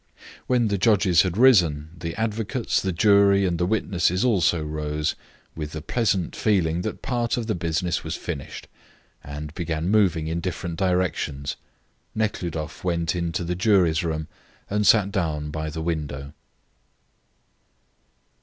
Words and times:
When 0.47 0.69
the 0.69 0.79
judges 0.79 1.21
had 1.21 1.37
risen, 1.37 1.91
the 1.95 2.15
advocates, 2.15 2.81
the 2.81 2.91
jury, 2.91 3.45
and 3.45 3.59
the 3.59 3.67
witnesses 3.67 4.25
also 4.25 4.63
rose, 4.63 5.13
with 5.55 5.73
the 5.73 5.81
pleasant 5.83 6.35
feeling 6.35 6.81
that 6.81 7.03
part 7.03 7.37
of 7.37 7.45
the 7.45 7.53
business 7.53 8.03
was 8.03 8.15
finished, 8.15 8.67
and 9.23 9.53
began 9.53 9.89
moving 9.89 10.25
in 10.25 10.39
different 10.39 10.79
directions. 10.79 11.55
Nekhludoff 12.15 12.83
went 12.83 13.15
into 13.15 13.43
the 13.43 13.53
jury's 13.53 14.03
room, 14.03 14.25
and 14.71 14.87
sat 14.87 15.11
down 15.11 15.51
by 15.51 15.69
the 15.69 15.83
window. 15.83 16.33